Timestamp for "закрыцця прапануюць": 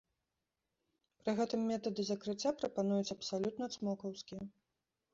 2.09-3.13